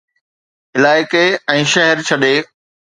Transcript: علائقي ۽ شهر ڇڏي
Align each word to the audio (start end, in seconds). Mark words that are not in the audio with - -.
علائقي 0.79 1.23
۽ 1.57 1.71
شهر 1.77 2.05
ڇڏي 2.11 2.35